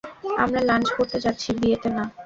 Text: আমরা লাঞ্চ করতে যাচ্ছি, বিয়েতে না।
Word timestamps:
আমরা 0.43 0.61
লাঞ্চ 0.69 0.87
করতে 0.97 1.17
যাচ্ছি, 1.25 1.49
বিয়েতে 1.59 1.89
না। 1.97 2.03